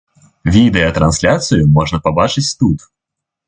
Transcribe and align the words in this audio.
Відэатрансляцыю 0.55 1.61
можна 1.77 2.03
пабачыць 2.09 2.47
тут. 2.61 2.91